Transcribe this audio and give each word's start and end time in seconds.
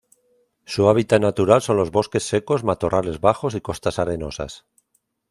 Su 0.65 0.89
hábitat 0.89 1.21
natural 1.21 1.61
son 1.61 1.77
los 1.77 1.91
bosques 1.91 2.23
secos, 2.23 2.63
matorrales 2.63 3.21
bajos 3.21 3.53
y 3.53 3.61
costas 3.61 3.99
arenosas. 3.99 4.65